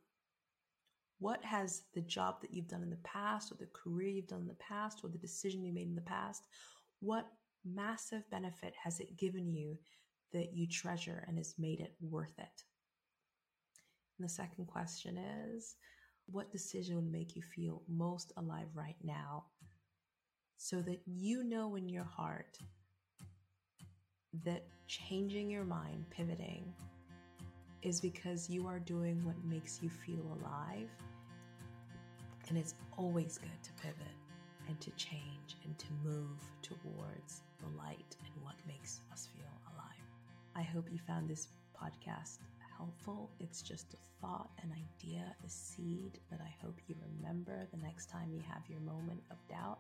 What 1.19 1.45
has 1.45 1.84
the 1.93 2.01
job 2.01 2.41
that 2.41 2.51
you've 2.51 2.67
done 2.67 2.81
in 2.81 2.89
the 2.89 2.95
past, 3.03 3.51
or 3.51 3.58
the 3.60 3.67
career 3.67 4.10
you've 4.10 4.25
done 4.25 4.41
in 4.41 4.47
the 4.47 4.55
past, 4.55 5.01
or 5.03 5.10
the 5.12 5.19
decision 5.19 5.63
you 5.63 5.71
made 5.71 5.88
in 5.88 5.93
the 5.93 6.01
past, 6.01 6.47
what 6.99 7.27
massive 7.65 8.30
benefit 8.30 8.73
has 8.84 8.99
it 8.99 9.17
given 9.17 9.54
you 9.54 9.78
that 10.34 10.54
you 10.54 10.67
treasure 10.67 11.23
and 11.28 11.38
has 11.38 11.56
made 11.58 11.80
it 11.80 11.93
worth 12.01 12.38
it? 12.38 12.63
And 14.17 14.28
the 14.28 14.32
second 14.32 14.67
question 14.67 15.17
is 15.17 15.75
what 16.28 16.51
decision 16.51 16.95
would 16.95 17.12
make 17.12 17.36
you 17.36 17.41
feel 17.41 17.82
most 17.88 18.32
alive 18.38 18.67
right 18.73 18.95
now 19.04 19.45
so 20.58 20.82
that 20.82 21.01
you 21.06 21.43
know 21.43 21.75
in 21.75 21.89
your 21.89 22.06
heart 22.06 22.58
that 24.43 24.63
changing 24.88 25.49
your 25.49 25.63
mind, 25.63 26.06
pivoting, 26.10 26.73
is 27.82 28.01
because 28.01 28.49
you 28.49 28.67
are 28.67 28.80
doing 28.80 29.23
what 29.23 29.36
makes 29.45 29.82
you 29.82 29.89
feel 29.89 30.38
alive. 30.41 30.89
And 32.49 32.58
it's 32.58 32.75
always 32.97 33.38
good 33.38 33.63
to 33.63 33.71
pivot 33.82 34.15
and 34.67 34.80
to 34.82 34.91
change 34.91 35.56
and 35.63 35.78
to 35.78 35.86
move 36.04 36.39
towards 36.62 37.41
the 37.59 37.77
light 37.77 38.15
and 38.25 38.43
what 38.43 38.55
makes 38.67 39.01
us 39.11 39.27
feel 39.35 39.51
alive. 39.73 40.07
I 40.55 40.61
hope 40.61 40.87
you 40.91 40.99
found 41.07 41.29
this 41.29 41.47
podcast 41.75 42.39
helpful. 42.77 43.29
It's 43.39 43.61
just 43.61 43.93
a 43.93 43.97
thought, 44.21 44.49
an 44.63 44.71
idea, 44.71 45.35
a 45.45 45.49
seed 45.49 46.19
that 46.31 46.39
I 46.41 46.53
hope 46.63 46.77
you 46.87 46.95
remember 47.17 47.67
the 47.71 47.81
next 47.81 48.09
time 48.09 48.31
you 48.33 48.41
have 48.47 48.63
your 48.69 48.79
moment 48.79 49.21
of 49.31 49.37
doubt. 49.49 49.79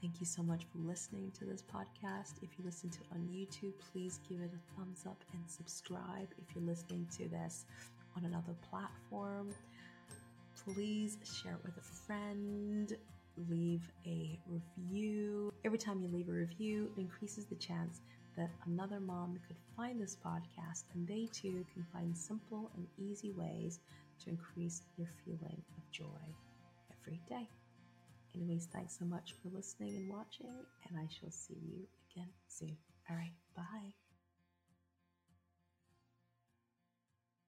Thank 0.00 0.20
you 0.20 0.26
so 0.26 0.42
much 0.42 0.64
for 0.70 0.78
listening 0.86 1.32
to 1.38 1.46
this 1.46 1.62
podcast. 1.62 2.34
If 2.42 2.50
you 2.58 2.64
listen 2.64 2.90
to 2.90 2.98
it 3.00 3.06
on 3.14 3.28
YouTube, 3.32 3.72
please 3.90 4.20
give 4.28 4.40
it 4.40 4.50
a 4.52 4.78
thumbs 4.78 5.04
up 5.06 5.22
and 5.32 5.42
subscribe. 5.48 6.28
If 6.38 6.54
you're 6.54 6.64
listening 6.64 7.06
to 7.16 7.28
this 7.28 7.64
on 8.16 8.24
another 8.24 8.54
platform, 8.68 9.54
please 10.62 11.16
share 11.24 11.52
it 11.52 11.64
with 11.64 11.76
a 11.78 12.06
friend. 12.06 12.94
Leave 13.36 13.90
a 14.06 14.38
review. 14.46 15.52
Every 15.64 15.78
time 15.78 16.00
you 16.00 16.08
leave 16.08 16.28
a 16.28 16.32
review, 16.32 16.90
it 16.96 17.00
increases 17.00 17.46
the 17.46 17.56
chance 17.56 18.00
that 18.36 18.50
another 18.66 19.00
mom 19.00 19.38
could 19.46 19.56
find 19.76 20.00
this 20.00 20.16
podcast 20.16 20.84
and 20.94 21.06
they 21.06 21.28
too 21.32 21.64
can 21.72 21.84
find 21.92 22.16
simple 22.16 22.70
and 22.76 22.86
easy 22.98 23.32
ways 23.32 23.80
to 24.22 24.30
increase 24.30 24.82
their 24.96 25.10
feeling 25.24 25.62
of 25.76 25.90
joy 25.90 26.34
every 27.00 27.20
day. 27.28 27.48
Anyways, 28.34 28.68
thanks 28.72 28.98
so 28.98 29.04
much 29.04 29.34
for 29.42 29.48
listening 29.54 29.96
and 29.96 30.08
watching, 30.08 30.54
and 30.88 30.98
I 30.98 31.08
shall 31.08 31.30
see 31.30 31.54
you 31.54 31.86
again 32.10 32.30
soon. 32.48 32.76
All 33.08 33.16
right, 33.16 33.32
bye. 33.56 34.03